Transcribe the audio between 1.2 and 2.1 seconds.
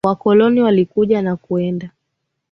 na kuenda